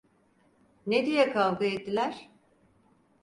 Ne 0.87 1.05
diye 1.05 1.31
kavga 1.31 1.65
ettiler? 1.65 2.29